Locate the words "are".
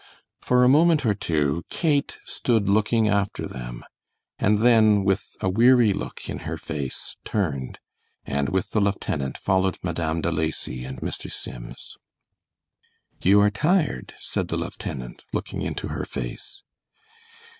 13.41-13.51